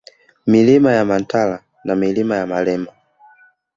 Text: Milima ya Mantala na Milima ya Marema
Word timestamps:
Milima 0.47 0.91
ya 0.93 1.05
Mantala 1.05 1.63
na 1.83 1.95
Milima 1.95 2.35
ya 2.35 2.45
Marema 2.47 2.93